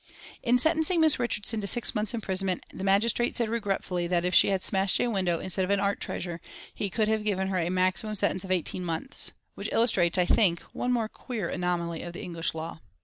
[0.41, 4.47] In sentencing Miss Richardson to six month's imprisonment the Magistrate said regretfully that if she
[4.47, 6.41] had smashed a window instead of an art treasure
[6.73, 10.61] he could have given her a maximum sentence of eighteen months, which illustrates, I think,
[10.73, 12.79] one more queer anomaly of English law.